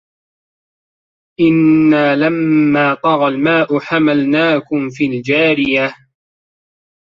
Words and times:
إِنّا 1.39 2.15
لَمّا 2.15 2.93
طَغَى 2.93 3.27
الماءُ 3.27 3.79
حَمَلناكُم 3.79 4.89
فِي 4.89 5.05
الجارِيَةِ 5.05 5.95